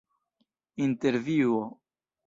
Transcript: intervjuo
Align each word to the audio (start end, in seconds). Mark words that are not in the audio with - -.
intervjuo 0.85 1.63